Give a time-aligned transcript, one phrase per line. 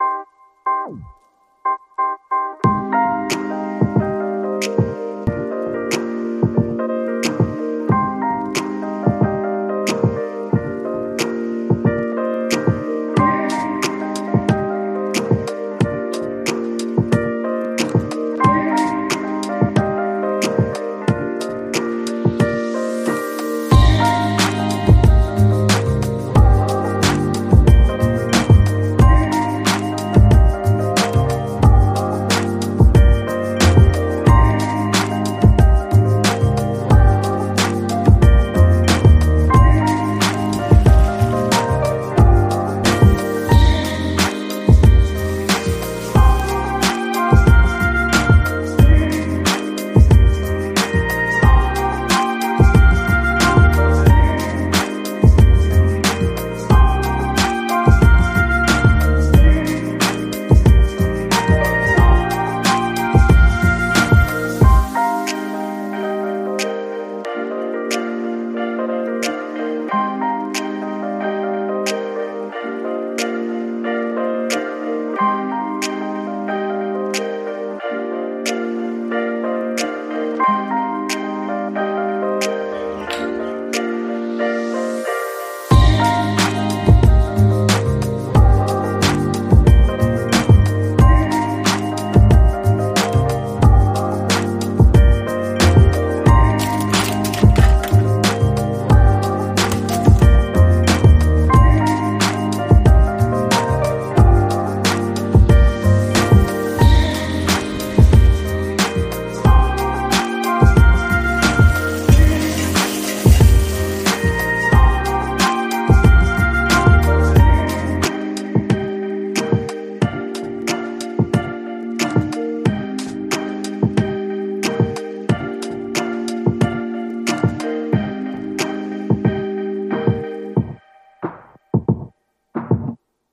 [0.00, 1.04] you